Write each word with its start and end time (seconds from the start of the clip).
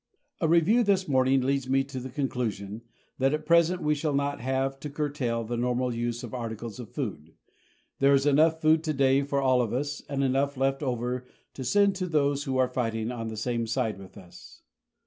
A 0.39 0.47
review 0.47 0.81
this 0.81 1.07
morning 1.07 1.41
leads 1.41 1.69
me 1.69 1.83
to 1.83 1.99
the 1.99 2.09
conclusion 2.09 2.81
that 3.19 3.35
at 3.35 3.45
present 3.45 3.83
we 3.83 3.93
shall 3.93 4.15
not 4.15 4.41
have 4.41 4.79
to 4.79 4.89
curtail 4.89 5.43
the 5.43 5.57
normal 5.57 5.93
use 5.93 6.23
of 6.23 6.33
articles 6.33 6.79
of 6.79 6.89
food. 6.89 7.33
There 7.99 8.15
is 8.15 8.25
enough 8.25 8.63
food 8.63 8.83
today 8.83 9.21
for 9.21 9.39
all 9.39 9.61
of 9.61 9.73
us 9.73 10.01
and 10.09 10.23
enough 10.23 10.57
left 10.57 10.81
over 10.81 11.27
to 11.53 11.63
send 11.63 11.93
to 11.97 12.07
those 12.07 12.45
who 12.45 12.57
are 12.57 12.67
fighting 12.67 13.11
on 13.11 13.27
the 13.27 13.37
same 13.37 13.67
side 13.67 13.99
with 13.99 14.17
us. 14.17 14.63